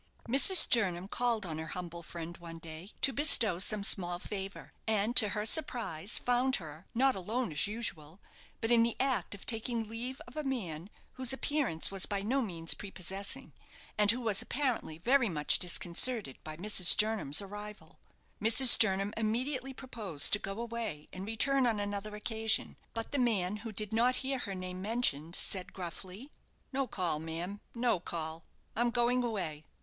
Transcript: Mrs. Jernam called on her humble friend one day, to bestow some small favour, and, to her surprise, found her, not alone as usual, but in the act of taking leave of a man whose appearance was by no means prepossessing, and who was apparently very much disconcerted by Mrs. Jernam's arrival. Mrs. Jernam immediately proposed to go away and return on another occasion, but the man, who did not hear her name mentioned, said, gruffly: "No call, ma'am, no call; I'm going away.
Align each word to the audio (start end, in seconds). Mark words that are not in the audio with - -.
Mrs. 0.27 0.67
Jernam 0.67 1.07
called 1.07 1.45
on 1.45 1.59
her 1.59 1.67
humble 1.77 2.01
friend 2.01 2.35
one 2.37 2.57
day, 2.57 2.89
to 3.03 3.13
bestow 3.13 3.59
some 3.59 3.83
small 3.83 4.17
favour, 4.17 4.73
and, 4.87 5.15
to 5.15 5.29
her 5.29 5.45
surprise, 5.45 6.17
found 6.17 6.55
her, 6.55 6.87
not 6.95 7.15
alone 7.15 7.51
as 7.51 7.67
usual, 7.67 8.19
but 8.61 8.71
in 8.71 8.81
the 8.81 8.95
act 8.99 9.35
of 9.35 9.45
taking 9.45 9.87
leave 9.87 10.19
of 10.27 10.35
a 10.35 10.43
man 10.43 10.89
whose 11.21 11.31
appearance 11.33 11.91
was 11.91 12.07
by 12.07 12.23
no 12.23 12.41
means 12.41 12.73
prepossessing, 12.73 13.53
and 13.95 14.09
who 14.09 14.21
was 14.21 14.41
apparently 14.41 14.97
very 14.97 15.29
much 15.29 15.59
disconcerted 15.59 16.39
by 16.43 16.57
Mrs. 16.57 16.97
Jernam's 16.97 17.39
arrival. 17.39 17.99
Mrs. 18.41 18.79
Jernam 18.79 19.13
immediately 19.15 19.71
proposed 19.71 20.33
to 20.33 20.39
go 20.39 20.59
away 20.61 21.09
and 21.13 21.27
return 21.27 21.67
on 21.67 21.79
another 21.79 22.15
occasion, 22.15 22.75
but 22.95 23.11
the 23.11 23.19
man, 23.19 23.57
who 23.57 23.71
did 23.71 23.93
not 23.93 24.15
hear 24.25 24.39
her 24.39 24.55
name 24.55 24.81
mentioned, 24.81 25.35
said, 25.35 25.73
gruffly: 25.73 26.31
"No 26.73 26.87
call, 26.87 27.19
ma'am, 27.19 27.61
no 27.75 27.99
call; 27.99 28.43
I'm 28.75 28.89
going 28.89 29.23
away. 29.23 29.63